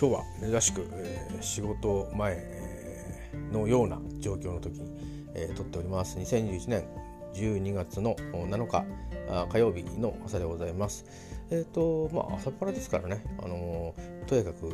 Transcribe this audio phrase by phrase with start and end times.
[0.00, 4.90] 今日は珍しく、えー、仕事前、えー、のような状況の時に、
[5.34, 6.18] えー、撮っております。
[6.18, 6.88] 2021年
[7.34, 8.86] 12月の7日
[9.28, 11.04] あ火曜日の朝でございます。
[11.50, 13.22] えっ、ー、とまあ朝っぱらですからね。
[13.42, 14.68] あのー、とにかく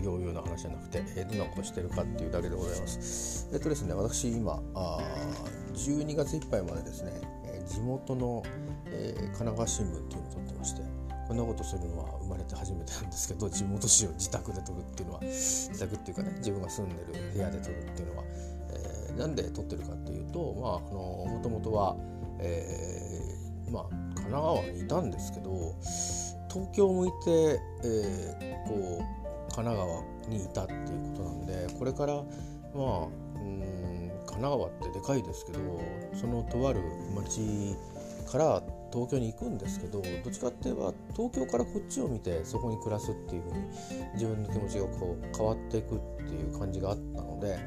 [0.00, 3.48] ようような話じゃなくて、えー、どんなことしてるかっていうだけでございます。
[3.52, 5.00] えっ、とですね私今あ
[5.74, 7.20] 12月いっぱいまでですね
[7.66, 8.44] 地元の、
[8.86, 10.82] え神奈川新聞っていうのを撮ってまして
[11.28, 18.24] こんなことするのは生まれて初めてなんですけど地元紙を自宅で撮るっていうのは自宅っていうかね自分が住んでる部屋で撮るっていうのは、
[18.70, 21.96] えー、なんで撮ってるかっていうとまああのもともとは、
[22.40, 23.82] えー、まあ
[24.14, 25.74] 神奈川にいたんですけど
[26.50, 30.78] 東京を向いて、えー、こう神奈川にいたっていう
[31.14, 35.58] ことなんでこれからまあうん神奈川ってでかいですけど
[36.14, 36.80] そのとある
[37.14, 37.76] 町
[38.30, 43.66] から東京に行くんですけどどっちかって言えば東京からこっちを見てそこに暮らすっていう風に
[44.14, 47.58] 自分の気持ちがこう変わっていくっていう感じがあったので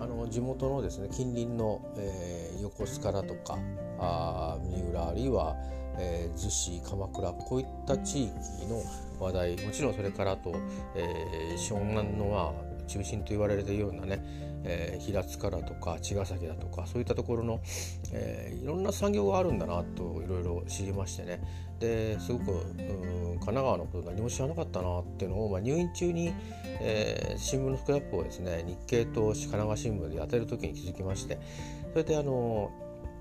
[0.00, 3.58] あの地元のですね近隣の、えー、横須賀だとか
[3.98, 5.56] あ三浦あるいは、
[5.98, 8.32] えー、逗子鎌倉こういった地域
[8.68, 8.82] の
[9.18, 10.54] 話題もちろんそれからと、
[10.94, 14.20] えー、湘南のまあ中心と言われているようなね、
[14.66, 17.60] えー、平塚だとか茅ヶ崎だとかそういったところの、
[18.12, 21.40] えー、いろんな産業があるんだなといろいろ知りましてね。
[21.78, 26.32] ですごく神奈川のこと何も知らなかったなっていうのを、まあ、入院中に、
[26.80, 31.38] えー、新聞のスクラップをですね日経と神奈川新聞でやってる時に気づきまして。
[31.92, 32.70] それであの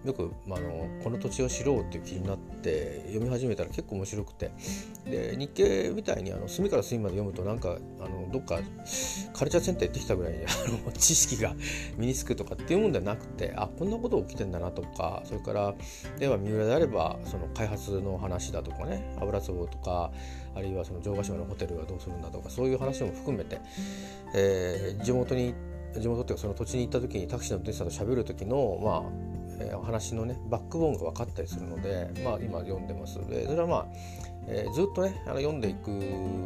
[0.05, 4.51] よく、まあ、のこの土地を知ろうっていう気になって読み始めたら結構面白くて。
[5.05, 8.59] で日経みたいにあの隅から隅まで読むとなんかあのどっか
[9.33, 11.55] カルチャーセンター行ってきたぐらいに あの知識が
[11.97, 15.75] 身につくとかっていうもんではなくてあこんなこと起きてんだなとかそれから
[16.17, 20.11] では三浦であればその開発の話だとかね油壺とか
[20.55, 23.59] あるいはその城ヶ島のホテルがどうするんだとかそういう話も含めて、
[24.33, 25.53] えー、地元に
[25.99, 33.19] 地元っていうかその土地に行った時にタクシーの運転手さんと喋る時のまあえー、お話のねバックボーンが分かったりするので、まあ、今読んでます。
[33.27, 33.85] でそれはまあ、
[34.47, 35.91] えー、ずっとねあの読んでいく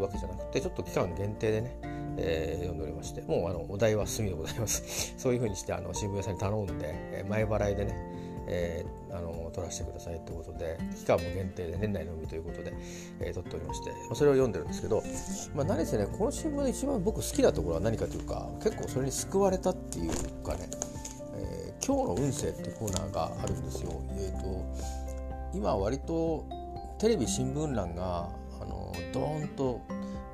[0.01, 1.77] わけじゃなくてちょっと期間限定でね、
[2.17, 5.13] えー、読んでおりましてもうあのお題は済みでございます。
[5.17, 6.73] そういうふうにしてあの新聞屋さんに頼んで、
[7.11, 8.19] え前払いでね
[8.51, 12.73] え、あの取らせてくださいってことで期間も限定で年内のみということで、
[13.19, 15.03] えー、取っておりまして、まあ、それを読んでるんですけど、
[15.55, 20.11] まあ、何せねこの新聞で一番僕好きなところは何かというか結構それに救われたっていう
[20.43, 20.69] かね
[21.89, 23.99] 今日の運勢ってコーナーがあるんですよ。
[24.11, 24.63] えーと、
[25.55, 26.45] 今割と
[26.99, 28.29] テレビ新聞欄が
[28.61, 29.81] あのドーンと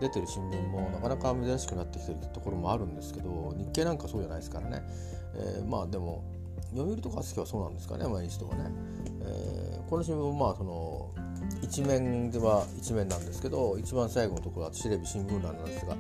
[0.01, 4.83] 出てる新聞もなかなか珍しくなってきてるところもあるんですけど日経なんかそうじゃないですからね、
[5.35, 6.25] えー、まあでも
[6.75, 8.69] 読売とか好きはそうなんですかね毎日とかね、
[9.21, 11.09] えー、この新聞もまあその
[11.61, 15.95] 一面では一面なんですけど一番最後のところはテレビ新聞欄なんですが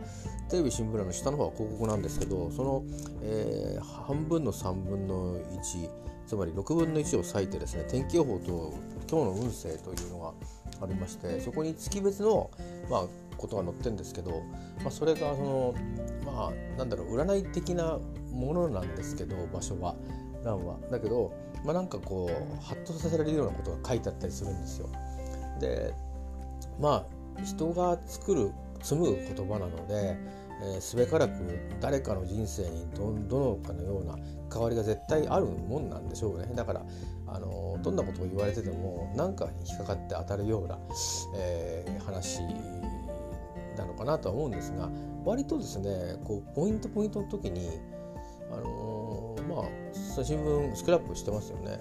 [0.49, 2.83] テレビ新聞欄の下の方は広告なんですけどその、
[3.23, 5.89] えー、半分の3分の1
[6.27, 8.73] つまり6分の1を割いてですね天気予報と
[9.09, 10.33] 今日の運勢というのが
[10.81, 12.49] ありましてそこに月別の、
[12.89, 13.03] まあ、
[13.37, 14.43] ことが載ってるんですけど、
[14.81, 15.75] まあ、それがその
[16.25, 17.99] まあなんだろう占い的な
[18.31, 19.95] ものなんですけど場所は
[20.43, 21.33] 欄はだけど、
[21.63, 24.89] まあ、なんかこうハッとさせられるようなことが書いてあったりするんですよ。
[25.59, 25.93] で
[26.79, 27.05] ま
[27.39, 28.51] あ人が作る
[28.81, 30.17] 紡ぐ言葉なので、
[30.63, 31.33] えー、すべからく
[31.81, 34.17] 誰かの人生にどどのかのような
[34.49, 36.85] 関わりが絶対あるもんなんでしょうねだから
[37.27, 40.77] あのどんなことを言われてても何かに引っかかって当たるような、
[41.37, 42.41] えー、話
[43.77, 44.89] なのかなとは思うんですが
[45.25, 47.69] 割とですねこうポイントポイントの時に
[48.51, 51.79] あのー、まあ新聞スクラップしてますよね。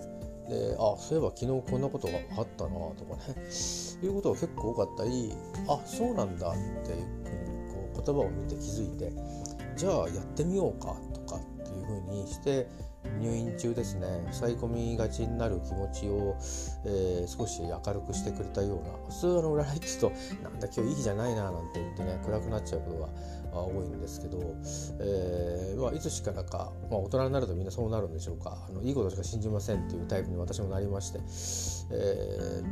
[0.48, 3.34] であそういえば昨日こんなことがあったなとかね。
[4.02, 5.32] いうことが結構多かったり
[5.68, 6.52] あそうなんだっ
[6.84, 9.12] ていうこう言葉を見て気づいて
[9.76, 12.68] じゃあやってみようかとかっていうふうにして
[13.20, 14.06] 入院中ですね。
[14.32, 16.36] 塞ぎ込みがちになる気持ちを、
[16.86, 18.92] えー、少し明るくしてくれたような。
[19.08, 20.10] 普通あの占いって言うと
[20.42, 23.08] なんだ今日いい日じゃないななんて言ってね暗くなっちゃうことが
[23.60, 24.38] 多いんですけど、
[25.00, 28.66] えーまあ、いつしからか、まあ、大人になるとみんなそうなるんでしょうか。
[28.68, 31.18] あのいいことしか信じませんっていうタイプに私もなりまして、
[31.92, 32.62] え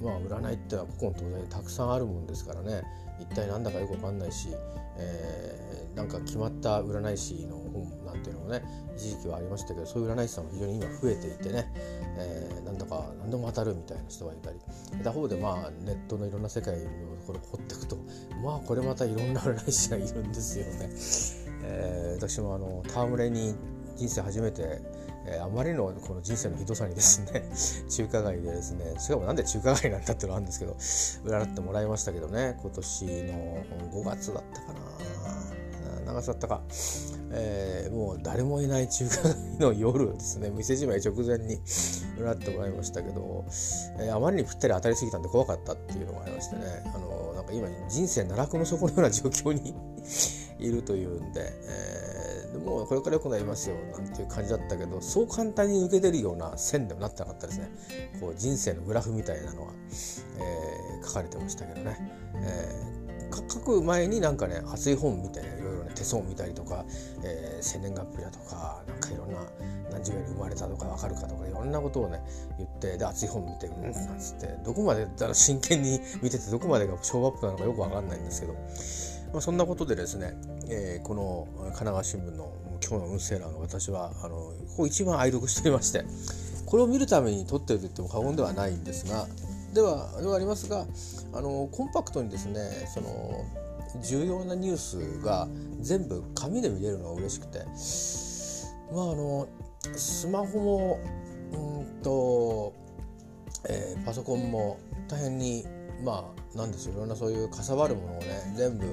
[0.00, 2.82] ー、まあ、占いってのは古今東西にたくさんあるもんですからね。
[3.20, 4.48] 一体なんだかよく分かんないし、
[4.96, 8.62] えー、なんか決まった占い師の本なんていうのもね
[8.96, 11.72] 一時期はありましたけどそういう占い師さんも非常に今増えていてね、
[12.18, 14.58] えー、なんだか何でも当たるみたいな人がいたり
[15.02, 16.88] 他方でまあネットのいろんな世界のと
[17.26, 17.96] ころを掘っていくと
[18.42, 20.90] まあこれまたいろんな占い師がいるんですよね。
[21.66, 23.54] えー、私もあの戯れに
[23.96, 24.82] 人生初めて
[25.26, 27.48] えー、あまりのこの人生のひどさにですね
[27.88, 33.10] 中華街でですねしかもなんで中華街なんだってのあるんですけど占ってもらいましたけどね今年の
[33.90, 34.80] 5月だったかな
[36.04, 36.62] 長さだったか、
[37.32, 41.56] えー、もう誰もいない中華街の夜ですね店じまい直前に
[42.18, 43.44] 占ってもらいましたけど、
[43.98, 46.62] えー、あまりにぴったり当たりすぎたんで怖かったっていうのがありましてね。
[46.94, 49.74] あのなんか今人生奈落の底のような状況に
[50.58, 57.70] いるというんで、えー、もうこれから良くなりますよなんていう感じだったけどそう簡単に抜け出るような線でもなってなかったですね。
[58.20, 59.72] こう人生のグラフみたいなのは、
[60.38, 61.96] えー、書かれてましたけどね、
[62.36, 65.53] えー、 書く前になんかね熱い本見てね
[65.94, 66.84] 手相見たりとか、
[67.22, 69.38] えー、生年月日だとかなんかいろんな
[69.90, 72.20] 何時ぐらいに生まれたとか分かるかとかいろんなことをね
[72.58, 73.82] 言ってで熱い本見てうん。
[73.92, 74.48] なんつって。
[74.64, 78.54] どこまでだら真剣に見ててどこまでがショーアップなのかよく分かんないんですけど。
[79.34, 80.36] まあ、そんなことでですね、
[80.68, 86.04] えー、この神奈川新聞の今日の運勢欄の私はあのここ一番愛読しておりまして
[86.66, 89.26] これを見るために撮ってると言っても過言ではないんですが
[89.74, 90.86] ではではありますが
[91.32, 93.44] あのコンパクトにですねその
[94.02, 95.48] 重要なニュースが
[95.80, 97.64] 全部紙で見れるのが嬉しくて。
[98.92, 99.48] まああの
[99.96, 101.00] スマホも
[101.52, 102.72] うんと、
[103.68, 105.64] えー、パソコンも大変に
[106.04, 106.94] まあなんですよ。
[106.94, 108.86] いろんなそういうかさばるものをね全部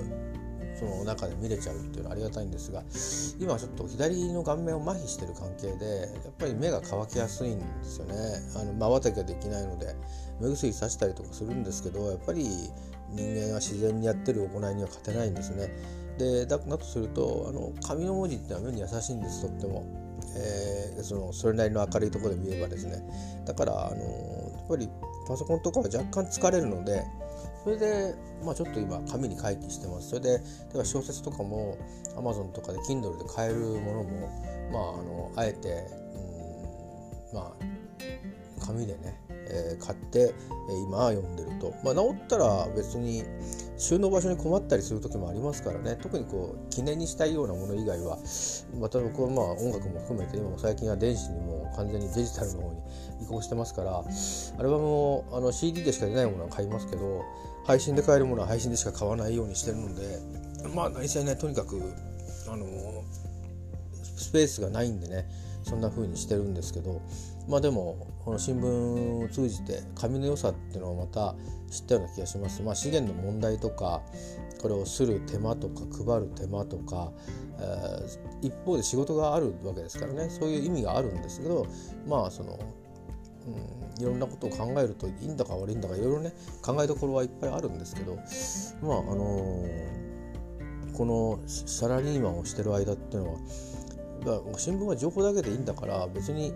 [0.82, 2.82] その中で見れちゃうっていうのはありがたいんですが
[3.40, 8.16] 今ちょっと左の顔面を麻痺してる関係でやっぱり目が乾きやすいんですよね。
[8.80, 9.96] まばたきができないので
[10.40, 12.48] 目薬さしたりとかするんですけどやっぱり
[13.12, 15.70] 人間は自然にやってる行いには勝てないんですね。
[16.18, 19.86] でだだとするとあの紙の文字ってのは目に優しいんですとっても、
[20.36, 23.04] えー、そのそれなりの明るいところで見ればですね。
[23.46, 24.90] だからあのやっぱり
[25.28, 27.04] パソコンとかは若干疲れるので
[27.64, 30.10] それで、まあ、ちょっと今紙に書いてしてます。
[30.10, 30.40] それで
[30.74, 31.78] では小説とかも
[32.16, 34.30] Amazon とかで Kindle で買えるものも、
[34.72, 35.88] まあ、あのあえて、
[37.30, 39.21] うん、まあ紙でね、
[39.52, 40.34] えー、買って、え、
[40.88, 43.24] 今は読んでると、まあ、治ったら別に
[43.78, 45.98] 収納場所に困ったりする時もありますからね。
[46.02, 48.18] 特にこう記念にしたいようなもの以外は
[48.80, 52.80] また僕はまあ音楽も含めて今も最近は電子にも完全にデジタルの方に
[53.24, 57.24] 移行してますからアルバムもあの CD でしか出ないものは買いますけど
[57.66, 60.20] 配信で買えるものは配信でしか買わないようにしてるので
[60.76, 61.82] まあ何せねとにかく
[62.48, 62.66] あの
[64.16, 65.28] スペースがないんでね
[65.64, 67.02] そんな風にしてるんですけど
[67.48, 71.36] まあでもこの新聞を通じて紙の良さっていうのをまた
[71.70, 72.62] 知ったような気がします。
[72.62, 74.02] まあ、資源の問題とか
[74.62, 77.12] これをする手間とか配る手間とか、
[77.60, 81.66] えー、一方で仕事があるわけですからねそういう意味があるんですけど
[82.08, 82.60] まあその
[83.48, 88.16] うん、いろんなことを考えるといいんだか悪いんだかいろいろね考えどころはいっぱいあるんですけど
[88.84, 93.40] まああのー、このサラリーマンをしてる間っていうのは
[94.58, 96.54] 新聞は情報だけでいいんだから別に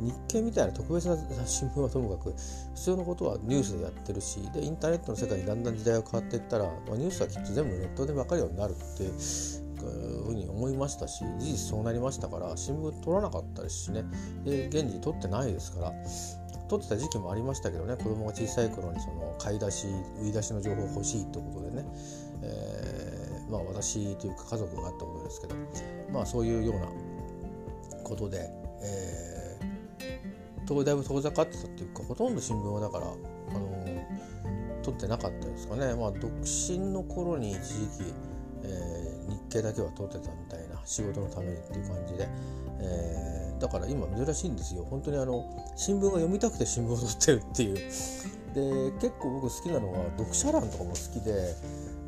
[0.00, 1.16] 日経みたいな特別な
[1.46, 2.34] 新聞はともかく
[2.74, 9.12] 必要なことはニュースでやってるしでインターネットの世界にだんだん時代が変わっていったら、まあ、ニュースはきっと全部ネットで分かるようになるっていう
[10.24, 14.04] ふうに思いましたし事実そうなりましたから新聞取らなかったですしね。
[14.44, 15.92] で現時取ってないですから
[16.68, 19.86] 取ってた時期もありましたけどね子供が小さい頃にその買い出し
[20.20, 21.84] 売り出しの情報欲しいってことでね、
[22.42, 25.54] えー、まあ私というか家族があったことですけど
[26.12, 26.88] まあそういうような
[28.04, 28.50] ことで、
[28.82, 29.27] えー、
[30.84, 33.08] だいぶ遠ざかってたっていうかほとんど新聞はだから、あ
[33.58, 33.78] の、
[34.82, 35.94] 取ってなかったですかね。
[35.94, 38.14] まあ、独身の頃に一時期、
[38.62, 42.28] えー、日経だけは取ってたみたいな仕事のためにっていう感じで、
[42.80, 44.84] えー、だから今珍しいんですよ。
[44.84, 45.44] 本当にあの
[45.76, 47.74] 新聞が読みたくて新聞を取ってるっていう。
[48.54, 51.54] で結構僕好きなのは読者欄とかも好きで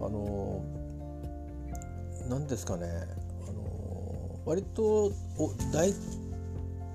[0.00, 0.64] あの
[2.29, 2.87] 何ですかね。
[4.47, 5.12] 割と
[5.71, 5.93] 大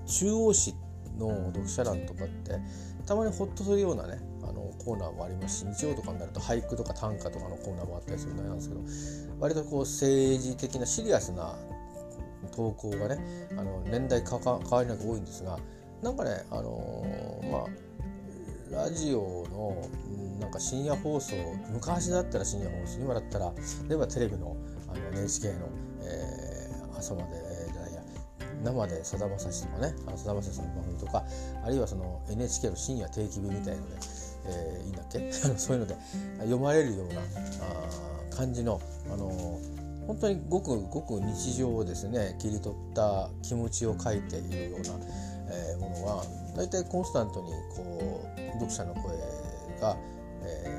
[0.07, 0.84] 中央紙
[1.17, 2.59] の読者欄とかって
[3.05, 8.81] たまにほっとするようなねあのコーナーもありますし日曜とかになると俳句とか短歌とかのコーナーもあったりするんですけど
[9.39, 11.55] 割とこう政治的なシリアスな
[12.55, 15.59] 投稿がねあの年代かか変わりなく多いんですが
[16.01, 17.65] なんかねあのー、まあ
[18.71, 19.89] ラジオの
[20.39, 21.35] なんか深夜放送
[21.71, 23.53] 昔だったら深夜放送今だったら
[23.87, 24.55] 例えばテレビの
[24.87, 25.69] あの NHK の、
[26.01, 26.55] えー
[26.97, 27.27] 朝まで、
[28.65, 31.23] 生でさだまさしとかねさだまさしの番組とか
[31.63, 33.95] あるいはその NHK の深夜定期日みたいので、
[34.47, 35.95] えー、いいんだっけ そういうので
[36.39, 38.81] 読まれるようなあ感じの、
[39.13, 44.93] あのー、本当にごくごく日常をですね切り取った気持ちを書いているような、
[45.49, 46.23] えー、ものは
[46.55, 49.17] 大体コンスタントにこう読者の声
[49.79, 49.95] が、
[50.43, 50.74] えー、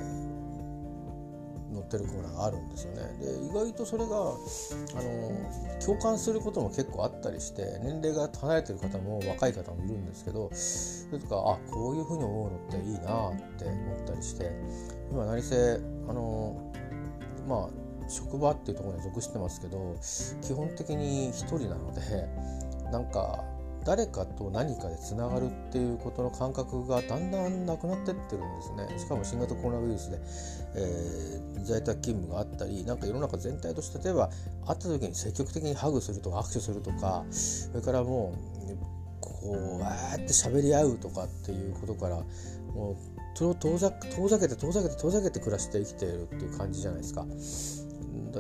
[1.87, 3.02] ってるコーナーがあるんですよね。
[3.21, 4.19] で意外とそれがあ
[5.02, 14.50] の共感することも結構あったりして年齢が離れてる方も若い方もいるんですけどそれとかあこういうふうに思うのっていいなって思ったりして
[15.11, 16.73] 今何せあの
[17.49, 19.97] まあ職場っていうところに属してますけど
[20.43, 22.28] 基本的に一人なので
[22.90, 23.45] なんか
[23.87, 30.19] 誰かと何かでつながるっていうことの感覚がだんだんなくなってってるんですねしかも新型コロナウイルスで、
[30.75, 34.28] えー、在宅勤務があったりなんか世の中全体として例えば
[34.66, 38.35] 会った時に積極的にハグするとか握手するとかそれからも
[38.69, 38.76] う
[39.21, 42.16] こうわーって喋り合うとかっていうことから
[42.75, 42.97] もう
[43.37, 47.25] それを遠ざ遠ざけて遠ざけて遠ざけて暮らして生きているっていう感じじゃないですか。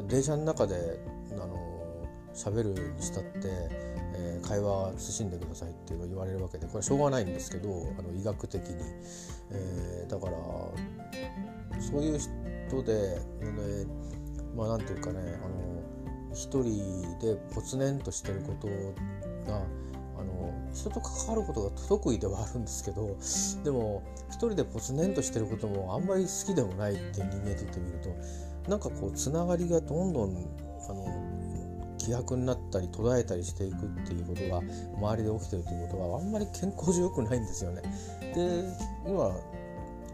[0.08, 0.98] 電車の中で
[1.32, 7.68] あの喋るにしたってえー、会話慎んでくださいって言われるわけでこれしょうがないんですけど
[7.98, 8.76] あの医学的に、
[9.50, 10.32] えー、だから
[11.80, 13.86] そういう人で、ね、
[14.56, 18.68] まあ何て言うかねあの一人でぽつねんとしてること
[19.50, 19.62] が
[20.18, 23.16] あの人と関わることが不得意ではあるんですけど
[23.64, 30.36] でも一人でぽつねんとしてることもあんまり好きでもないって人間にとってみるとなんかこうつながりがどんどん
[30.88, 31.35] あの
[32.06, 34.62] 希薄になったり途絶えたりしていくっていうことが
[34.96, 37.82] 周りで起きてるということはあんまり健康上良くないんですよね。
[38.32, 38.62] で
[39.04, 39.34] 今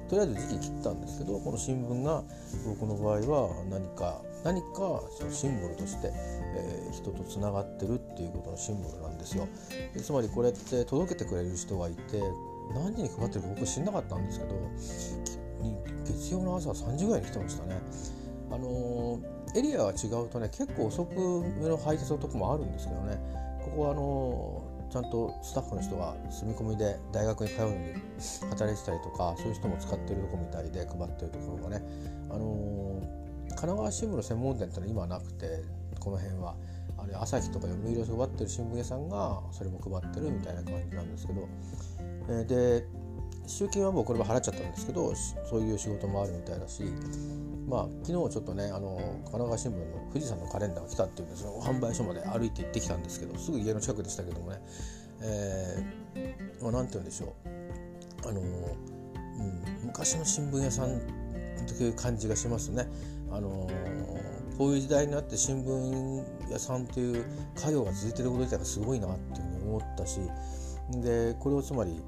[0.09, 2.23] とりあえず時期切ったんですけどこの新聞が
[2.67, 6.11] 僕の場合は何か何かそのシンボルとして、
[6.57, 9.47] えー、人とつながってるっていうことのシンボルなんですよ。
[9.95, 12.23] でつまりこれって届けてくれる人がいて
[12.75, 14.55] 何時に配ってるか僕知んなかったんですけど
[16.07, 17.79] 月曜の朝3時ぐらいに来てましたね。
[18.51, 21.15] あのーエリアが違うとね結構遅く
[21.61, 23.19] 目の配達のとこもあるんですけどね。
[23.65, 27.95] ここはあのちゃんとスタッフの人が住み込みで大学に通うのに
[28.51, 31.85] 働いてたりとかそういう人も使ってるとこみたいで配ってるところがね、
[32.29, 33.01] あの
[33.49, 35.63] 神奈川新聞の専門店ってのは今なくて
[35.99, 36.55] この辺は。
[36.99, 41.49] あれ朝日とか読売を配ってる新聞屋さんがそれも配ってるみたいな感じなんですけど、
[42.29, 42.87] え、で
[43.47, 46.85] 集金はもうこれは払っちゃったんですけどそういう仕事もあるみたいだし
[47.73, 54.59] まあ、昨日ちょっとねあの神奈川新聞の富士山のカレンダーが来たっていうんでその販売所まで歩いて行ってきたんですけどすぐ家の近くでしたけどもね、
[55.23, 57.35] えー、まあ、なんて言うんでしょ
[58.25, 58.29] う。
[58.29, 61.01] あの、うん、昔の新聞屋さん
[61.67, 62.87] という感じがしますね。
[63.31, 63.67] あの
[64.59, 67.25] こういう時代になって新聞屋さんという
[67.57, 70.21] 家業が続いてること自体がすごいなっていうふうに思ったし
[71.01, 72.01] でこれをつまり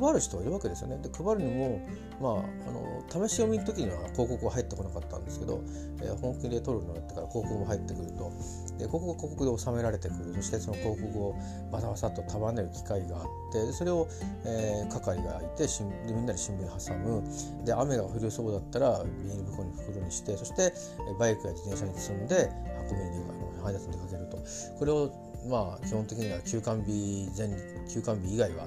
[0.00, 0.98] 配る人がいるわけですよね。
[0.98, 1.80] で配るにも、
[2.20, 2.32] まあ、
[2.68, 5.62] あの試し読みの時には広告は入ってこなかったんですけど、
[6.00, 8.30] えー、本気で取るのやってから広告も入ってくると。
[8.78, 10.34] で広告は広告で収められてくる。
[10.34, 11.34] そしてその広告を
[11.72, 14.06] バサバサと束ねる機械があってそれを、
[14.44, 17.22] えー、係がいてしでみんなで新聞に挟む。
[17.64, 20.72] で雨が降りそうだったらビニール袋に袋にしてそして
[21.18, 22.50] バイクや自転車に積んで
[22.90, 23.24] 運びに
[23.62, 24.38] 配達に出かけると。
[24.78, 27.48] これをまあ基本的には休館日前
[27.88, 28.66] 休館日以外は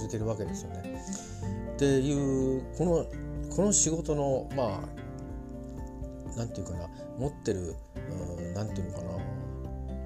[0.00, 1.02] 続けるわけですよね。
[1.74, 4.82] っていうこのこの仕事のま
[6.34, 7.74] あなんていうかな持ってる
[8.54, 9.10] 何ていうのかな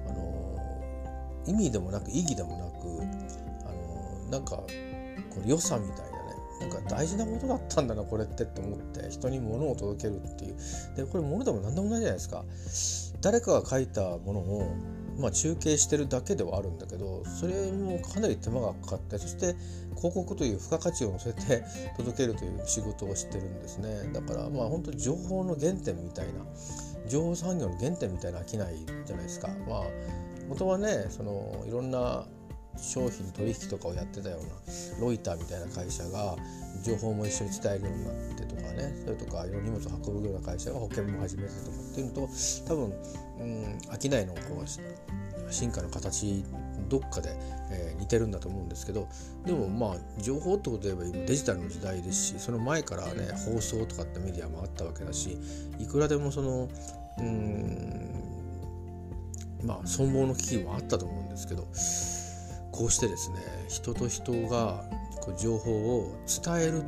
[0.09, 4.65] あの意味でもなく意義でもなくあのなんかこ
[5.41, 10.55] の良さみたいなねなんか大事なことだったんだなこれってって思って人に物を届けるっていう
[10.95, 12.43] でこれ物でも何でもないじゃないですか
[13.21, 14.73] 誰かが書いたものを
[15.21, 19.55] まあ、中継してるだけではあるんだけどそれもかなり手間がかかってそして
[19.95, 21.63] 広告という付加価値を乗せて
[21.97, 24.09] 届けるという仕事をしてるんですね。
[24.13, 26.45] だからまあ本当に情報の原点みたいな
[27.07, 28.47] 情報産業の原点みたいな商い
[29.05, 29.49] じゃないですか。
[29.67, 29.83] まあ
[30.49, 32.25] 元はねそのいろんな
[32.77, 34.49] 商品取引とかをやってたような
[34.99, 36.35] ロイターみたいな会社が
[36.83, 38.93] 情報も一緒に伝えるようになってとかね。
[39.03, 42.29] それとかいろんな荷物を運ぶような会社が保険も始めてとかっていうのと
[42.67, 42.93] 多分、
[43.39, 46.43] うん、商いのこう進化の形
[46.89, 47.35] どっかで、
[47.71, 49.07] えー、似てるんだと思うんですけど
[49.45, 55.37] でもまあ情報ってことで言えば今デジタルの時代ですしその前からね放送とかってメディアもあったわけだし
[55.79, 56.69] いくらでもその
[57.19, 58.23] うん
[59.63, 61.67] まあ存亡の危機もあったと思うんですけど
[62.71, 63.37] こうしてですね
[63.69, 64.83] 人と人が
[65.21, 66.83] こう情報を伝える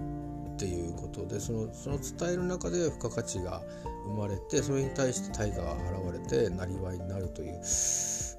[0.54, 3.62] っていうことでそのその伝える中で付加価値が
[4.06, 7.62] 生まれてそれに対して対価が払われてなりわいになるという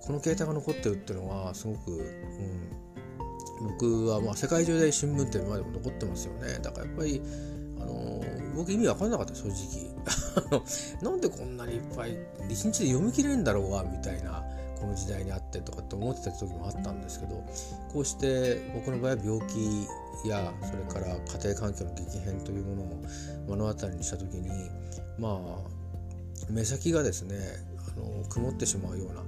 [0.07, 6.59] この形態が残ってるっていうのはすごく、うん、僕はまあ世界中で新聞って今でも残ってますよね。
[6.63, 7.23] だからやっぱり
[7.81, 8.23] あの
[8.55, 10.63] 僕意味わかんなかった正直。
[11.03, 12.19] なんでこんなにいっぱい
[12.51, 14.45] 一日で読み切れるんだろうがみたいな。
[14.85, 17.43] この時代にあってとかって思ってた時もあったんですけど
[17.91, 23.03] こうして僕の場合は病気やそれから家庭環境の激変というものを
[23.49, 24.51] 目の当たりにした時に
[25.19, 27.37] まあ目先がですね
[27.97, 29.23] あの曇ってしまうような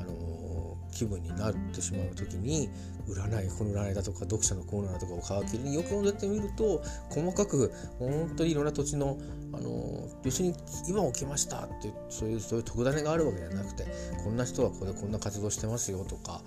[0.00, 2.70] あの気分になってしまう時に
[3.08, 9.18] 占いこの占いだとか読者のコーナーとかを皮切りによく読んでてみると細かく本当にいろんな土地の
[9.54, 10.54] あの要するに
[10.88, 13.84] 今起きましたってそういうそういう特ダネがあるわけじゃなくて
[14.24, 16.40] こんな人はここでこんな活動してますよとか、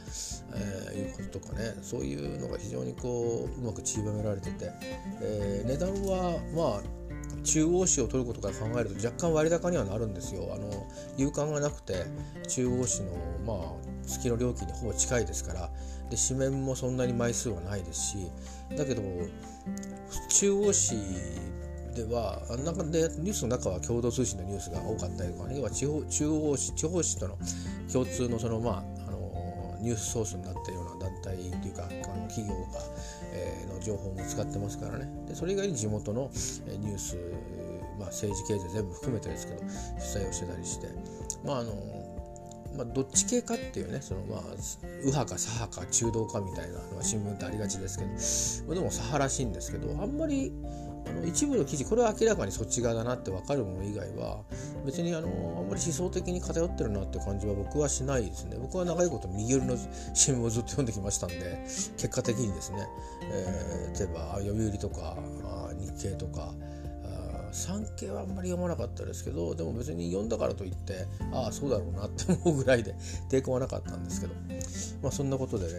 [0.54, 4.72] えー、いうこととかねそういうのが非常にこううまく散りばめられてて、
[5.22, 7.05] えー、値段はまあ
[7.43, 10.51] 中央市を取ることから考えると若干割高にはなるんですよ。
[10.53, 12.05] あの有感がなくて
[12.48, 13.12] 中央市の
[13.45, 13.57] まあ
[14.07, 15.69] 月の料金にほぼ近いですから
[16.10, 18.17] で紙面もそんなに枚数はないですし
[18.75, 19.01] だけど
[20.29, 20.95] 中央市
[21.95, 27.38] では中でニュースの中は共同通信のニュースが多かったりとかね要は地方中央市地方紙との
[27.91, 32.79] 共通のそのまああのニュースソースになっているような団体というかあの企業が、
[33.36, 35.10] え、の情報も使ってますからね。
[35.27, 36.32] でそれ以外に地元の
[36.80, 37.18] ニュース、
[38.00, 39.72] まあ、政治経済全部含めてですけど取
[40.13, 40.88] 材をしてたりして。
[41.44, 41.74] まああの
[42.75, 44.42] まあ、どっち系かっていうねそのまあ
[44.98, 48.04] 右派か左派か中道かみたいなのは新聞ってありがちですけ
[48.68, 48.75] ど。
[48.75, 50.51] でも左派らしいんですけどあんまり
[51.08, 54.42] あの一部の記事これは明らかにそっち側だなって分かるもの以外は
[54.86, 55.28] 別にあの
[55.60, 58.58] あんまり思想的に偏ってるなって感じは僕はしないですね。
[58.60, 59.78] 僕は長いこと右寄りの
[60.14, 61.64] 新聞をずっと読んできましたんで
[61.98, 62.88] 結果的にですね、
[63.24, 65.18] えー、例えば読売とか
[65.80, 66.54] 日経とか
[67.56, 72.94] 産経はあんまり読まなかったですけどでも別に読んだからといってああそうだろうなって思うぐらいで
[73.32, 74.34] 抵抗はなかったんですけど
[75.02, 75.74] まあそんなことでね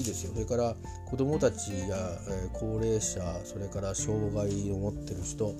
[0.00, 0.32] あのいですよ。
[0.32, 0.74] それから
[1.06, 1.96] 子どもたちや、
[2.28, 5.54] えー、高齢者それから障害を持ってる人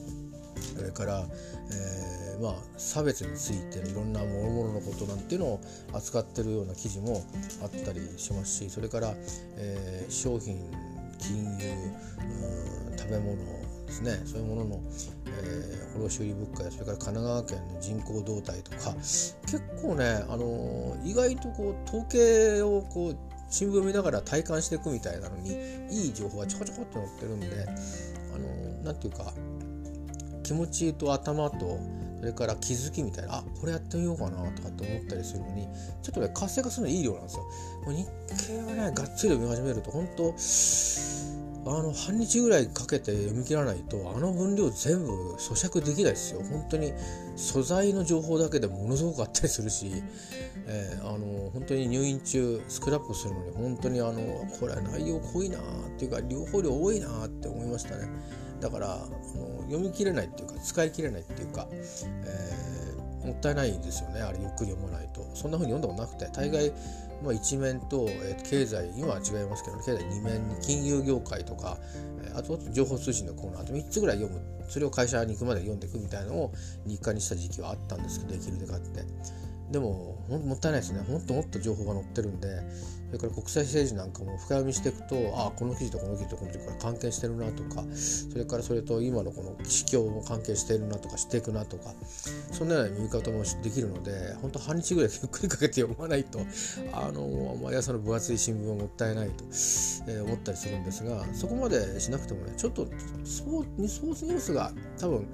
[0.77, 1.25] それから、
[1.73, 5.61] えー、まあ、差別についてのいろんなもろもろのことなんていうのを
[5.93, 7.25] 扱ってるような記事も
[7.63, 9.15] あったりしますしそれから、
[9.57, 10.59] えー、商品
[11.19, 11.93] 金融
[12.97, 13.37] 食べ物
[13.87, 14.23] ですね。
[14.25, 14.81] そういうものの、
[15.27, 25.51] えー、卸売物価やそれから神奈川県の人口動態とか結構ね、あのー、意外とこう統計をこう新聞を見ながら体感していくみたいなのに
[25.91, 27.47] いい情報がちょこちょこっと載ってるんで、
[28.35, 28.39] あ
[28.87, 29.33] のー、て言うか
[30.43, 31.79] 気持ちと頭と
[32.21, 35.67] それから気づきみたいなあこれやってみようかなとかって思ったりするのに
[36.03, 37.45] ちょっとね活性化するのいい量なんですよ。
[37.89, 38.07] 日
[38.47, 40.35] 経はねがっつり読み始めると本当
[41.67, 46.43] あの半日ぐらいかけて読み切らないとあの分量全部咀嚼できないですよ。
[46.43, 46.93] 本当に
[47.37, 50.03] 素材の情報だけでものすごくあったりするし、
[50.67, 54.21] えー、あの本当に入院中スクラップするのに本当にあの
[54.59, 55.63] これは内容濃いなっ
[55.99, 58.09] ていうか両方量多いなって思いましたね。
[58.61, 58.99] だからあ
[59.37, 64.23] の読み切れないっていうか使い切れないっていうか、えー、もったいないですよね。
[64.23, 65.29] あれゆっくり読まないと。
[65.35, 66.73] そんな風に読んだことなくて大概
[67.23, 71.79] まあ、一面と、えー、経済今は違いますけど経済二面に金融業界とか、
[72.25, 73.63] え、あと情報通信のコーナー。
[73.63, 74.41] あと3つぐらい読む。
[74.69, 76.53] それを会社に行くまで読んでいくみたいなのを
[76.87, 79.05] 日課にした時期はあったんですけどできるでかって。
[79.71, 81.03] でももったいないですね。
[81.09, 82.49] もっともっと情報が載ってるんで
[83.11, 91.93] それから国際政治なんかも深読みしていくとあこの記事とこの記事とこの記事から関係してるなとかそれからそれと今のこの市況も関係してるなとかしていくなとか
[92.53, 96.41] そんなような見方もできるので本当半日ぐらいゆっくりかけて読まないと
[96.93, 99.45] あの毎朝の分厚い新聞はもったいないと、
[100.07, 102.87] え、思ったりするんですがそこまでしなくてもねちょっと
[103.25, 105.27] スポーツニュースが多分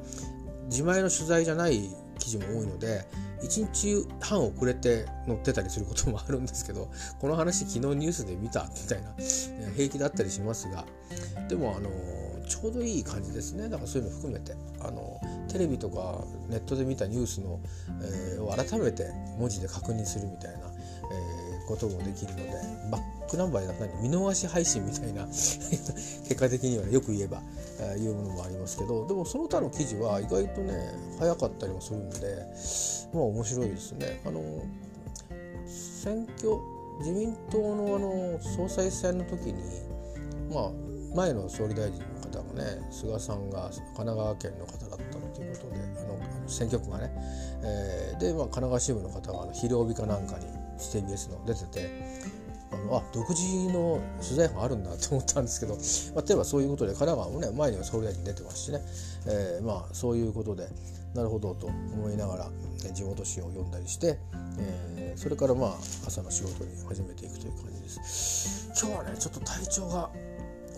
[0.68, 1.90] 自前の取材じゃない
[2.26, 3.06] 記事も多いので
[3.42, 9.14] 1日半遅れて載ってたりすることもあるんですけど この話昨日ニュースで見たみたいな
[9.76, 10.84] 平気だったりしますが
[11.48, 11.88] でもあの
[12.48, 13.68] ちょうどいい感じですね。
[13.68, 17.58] だからそういうの含めてあのテレビとかネットで見たニュースの、
[18.00, 22.50] えー、を改めて文字で確認するみたいな、えー、こともできるので
[22.90, 27.42] バックナンバーで見逃し配信みたいな 結果的には、ね、よく言えば、
[27.80, 32.46] えー、いうものもありますけどでもその他の記事は意外とね早かったりもするんで
[33.12, 34.20] まあ面白いですね。
[34.24, 34.42] あの
[35.66, 36.52] 選挙
[37.00, 39.54] 自民党のあの総裁選の時に
[40.52, 40.70] まあ
[41.14, 47.10] 前の総理大臣の方がね菅さんが神奈川県の方だったっていうことであの選挙区がね、
[47.62, 51.90] えー、で、まあ、神奈川支部の方があの昼帯かなんかに TBS の出てて
[52.72, 55.74] あのあ独自の取材班あるんだと思ったんですけど、
[56.14, 58.82] まあ、例えばそういうことで神奈川もね前には総理大臣出てますしね、
[59.26, 60.68] えー、まあそういうことで
[61.14, 62.50] なるほどと思いながら
[62.92, 64.18] 地元紙を読んだりして、
[64.58, 68.68] えー、それからまあ朝の仕事に始めていくという感じです。
[68.78, 70.10] 今日はねちょっと体調が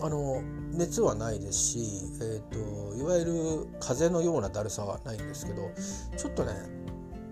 [0.01, 1.79] あの熱はないですし、
[2.21, 3.33] えーと、いわゆる
[3.81, 5.69] 風邪のようなだるさはないんですけど
[6.17, 6.53] ちょっとね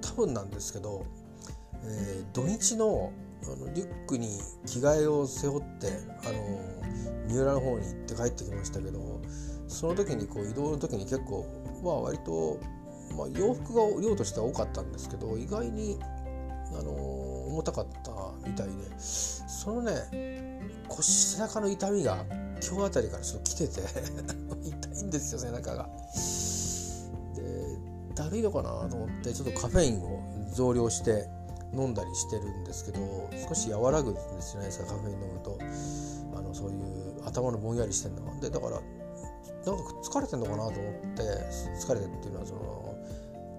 [0.01, 1.05] 多分なんですけど、
[1.85, 3.11] えー、土日の
[3.43, 4.27] あのリュックに
[4.65, 5.87] 着替えを背負って
[6.25, 6.59] あの
[7.27, 9.21] 三浦の方に行って帰ってきましたけど
[9.67, 11.45] その時にこう移動の時に結構
[11.83, 12.59] まあ割と
[13.15, 15.97] まあ、洋服が量としては多かったんですけど意外に、
[16.77, 18.11] あの重たかった
[18.45, 20.59] みたいでそのね
[20.89, 22.25] 腰背中の痛みが
[22.61, 23.81] 今日あたりからちょっと来てて
[24.67, 25.89] 痛いんですよ背中が。
[27.35, 30.21] でだるいのかなと思ってちょっとカフェインを
[30.53, 31.29] 増量して
[31.73, 35.57] 飲んだりしてるんですけど少し和らぐんですじゃないですかカフェイン飲むと。
[36.37, 41.23] あのそういう頭のぼんやりしてんのがでだからなんか疲れてんのかなと思って
[41.81, 42.95] 疲れてっていうのはその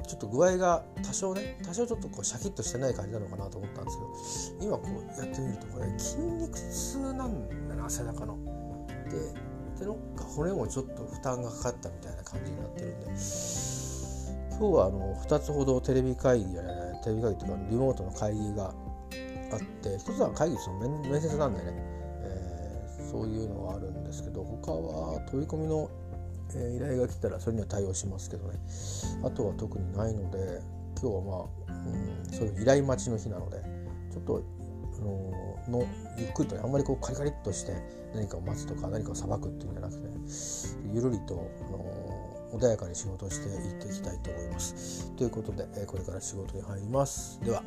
[0.07, 8.39] ちょっと具合が多少ね多少ちょっとこうシャキッとしてない感じなのかなと思ったんですけど今こうやってみるとこれ筋肉痛なんだな背中の。
[9.11, 13.17] ででなんか骨もちょっと負担がかかったみたいな感じになってるんで。
[14.59, 16.63] 今日はあの2つほどテレビ会議や
[17.05, 18.75] テレビ会議というかリモートの会議が
[19.53, 21.73] あって一つは会議その面面接なんでね、
[22.25, 25.89] えー、そういうのがあるんですけど他は飛び込みの、
[26.57, 28.59] えー、依頼が来たらそれには対応しますけどね。
[29.25, 30.61] あとは特にないので
[31.01, 31.79] 今日はまあ、
[32.27, 33.63] うん、そういう依頼待ちの日なので
[34.11, 34.43] ちょっと
[34.99, 35.87] あのの
[36.19, 37.75] ゆっくりとねあんまりこうカリカリっとして
[38.13, 40.09] 何かを待つとか何かをさばくっていうんじゃなくて、
[40.95, 41.79] ゆるりと、あの
[42.53, 45.11] 穏やかに仕事していっていきたいと思います。
[45.13, 47.41] ということで、えこれから仕事に入ります。
[47.43, 47.63] では。